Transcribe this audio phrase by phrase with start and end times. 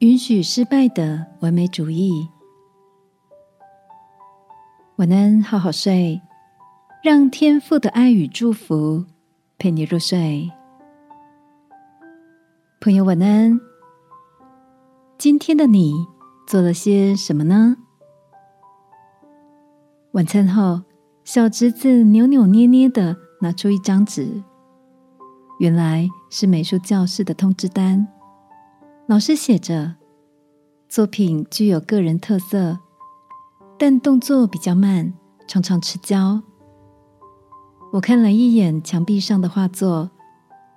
[0.00, 2.26] 允许失败的完美主义。
[4.96, 6.22] 晚安，好好睡，
[7.02, 9.04] 让天赋的爱与祝福
[9.58, 10.50] 陪你入睡。
[12.80, 13.60] 朋友，晚安。
[15.18, 15.92] 今天的你
[16.46, 17.76] 做了些什么呢？
[20.12, 20.80] 晚餐后，
[21.24, 24.42] 小侄子扭扭捏捏的拿出一张纸，
[25.58, 28.08] 原来是美术教室的通知单。
[29.10, 29.96] 老师写着
[30.88, 32.78] ：“作品具有个人特色，
[33.76, 35.12] 但动作比较慢，
[35.48, 36.40] 常常迟交。”
[37.92, 40.08] 我看了一眼墙壁上的画作，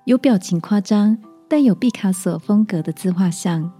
[0.05, 1.16] 有表情夸张、
[1.48, 3.72] 带有毕卡索风格的自画像，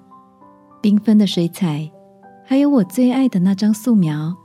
[0.84, 1.92] 缤纷的水彩，
[2.46, 4.38] 还有我最爱的那张素描，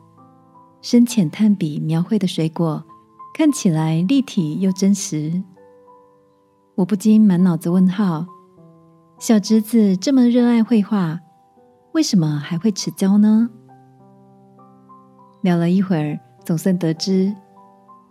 [0.80, 2.82] 深浅炭笔描绘的水果，
[3.34, 5.42] 看起来立体又真实。
[6.76, 8.26] 我不禁满脑子问号。
[9.18, 11.18] 小侄子这么热爱绘画，
[11.90, 13.50] 为什么还会持交呢？
[15.42, 17.34] 聊了一会儿，总算得知，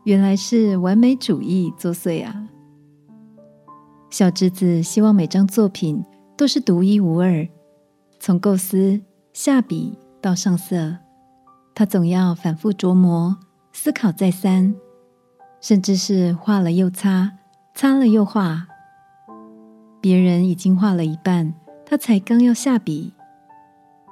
[0.04, 2.50] 原来是完美主义作祟啊！
[4.10, 6.04] 小侄子希望每张作品
[6.36, 7.48] 都是独一无二，
[8.20, 9.00] 从构思、
[9.32, 10.98] 下笔到上色，
[11.74, 13.38] 他总要反复琢磨、
[13.72, 14.76] 思考再三，
[15.62, 17.32] 甚至是画了又擦，
[17.74, 18.68] 擦了又画。
[20.08, 21.54] 别人已经画了一半，
[21.86, 23.12] 他才刚要下笔。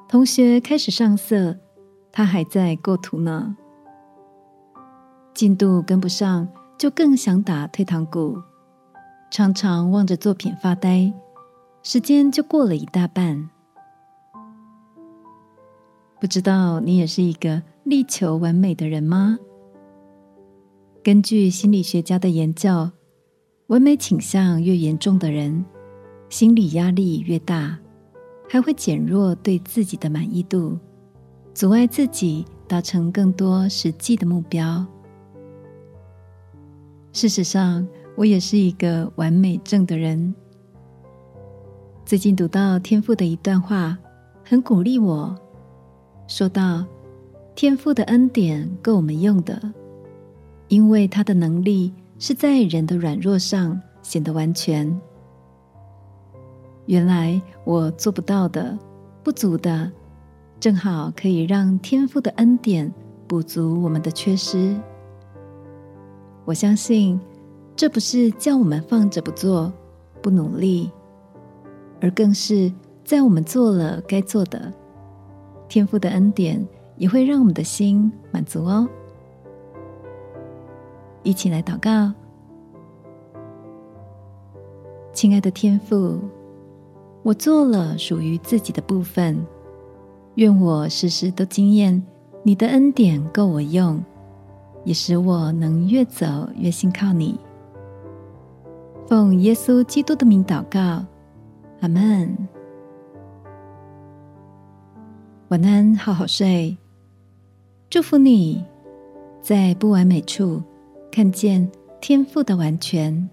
[0.10, 1.56] 同学开始上色，
[2.12, 3.56] 他还在构图呢。
[5.34, 8.44] 进度跟不上，就更想打退堂鼓，
[9.32, 11.14] 常常望着作品发呆，
[11.82, 13.50] 时间就过了一大半。
[16.20, 19.40] 不知道你也是一个力求完美的人吗？
[21.02, 22.92] 根据心理学家的研究，
[23.68, 25.64] 完美倾向越严重的人。
[26.36, 27.80] 心理压力越大，
[28.50, 30.78] 还会减弱对自己的满意度，
[31.54, 34.86] 阻碍自己达成更多实际的目标。
[37.14, 37.88] 事实上，
[38.18, 40.36] 我也是一个完美症的人。
[42.06, 43.98] 最近读到天赋的一段话，
[44.44, 45.34] 很鼓励我，
[46.28, 46.86] 说道
[47.56, 49.74] ：“天赋的恩典够我们用的，
[50.68, 54.94] 因为他的能力是在人的软弱上显得完全。”
[56.86, 58.78] 原来我做不到的、
[59.24, 59.92] 不足的，
[60.60, 62.94] 正好可以让天父的恩典
[63.28, 64.76] 补足我们的缺失。
[66.46, 67.20] 我相信，
[67.76, 69.74] 这不是叫我们放着不做、
[70.22, 70.92] 不努力，
[72.00, 72.72] 而更是
[73.04, 74.72] 在我们做了该做的，
[75.68, 76.64] 天父的恩典
[76.98, 78.88] 也会让我们的心满足哦。
[81.24, 82.14] 一起来祷告，
[85.14, 86.20] 亲爱的天父。
[87.26, 89.44] 我做了属于自己的部分，
[90.36, 92.04] 愿我时时都经验
[92.44, 94.00] 你的恩典够我用，
[94.84, 97.40] 也使我能越走越信靠你。
[99.08, 101.04] 奉耶稣基督的名祷告，
[101.82, 102.38] 阿门。
[105.48, 106.78] 晚安，好好睡。
[107.90, 108.64] 祝福你
[109.42, 110.62] 在不完美处
[111.12, 111.68] 看见
[112.00, 113.28] 天赋的完全。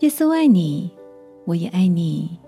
[0.00, 0.90] 耶稣爱你。
[1.44, 2.43] 我也爱你。